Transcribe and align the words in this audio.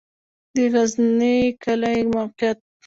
د 0.55 0.55
غزنی 0.73 1.37
کلی 1.63 1.99
موقعیت 2.13 2.59